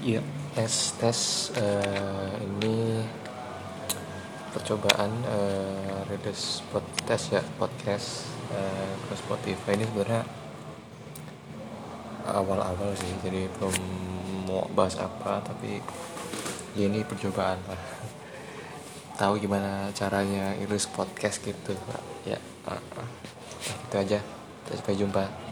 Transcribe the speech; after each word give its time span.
Iya, 0.00 0.24
tes 0.56 0.96
tes 0.96 1.52
uh, 1.60 2.32
ini 2.40 3.04
percobaan 4.48 5.12
eh, 5.28 6.00
uh, 6.08 6.56
podcast 6.72 7.24
ya 7.28 7.44
podcast 7.60 8.24
uh, 8.48 8.96
ke 8.96 9.12
Spotify 9.12 9.76
ini 9.76 9.84
sebenarnya 9.84 10.24
awal-awal 12.32 12.96
sih 12.96 13.12
jadi 13.20 13.44
belum 13.60 13.76
mau 14.48 14.64
bahas 14.72 14.96
apa 14.96 15.44
tapi 15.44 15.84
ya 16.72 16.88
ini 16.88 17.04
percobaan 17.04 17.60
lah. 17.68 17.82
Tahu 19.20 19.36
gimana 19.36 19.92
caranya 19.92 20.56
iris 20.64 20.88
podcast 20.88 21.44
gitu 21.44 21.76
ya 22.24 22.40
uh, 22.64 22.72
uh. 22.72 23.08
itu 23.84 23.96
aja. 24.00 24.18
Sampai 24.64 24.96
jumpa. 24.96 25.49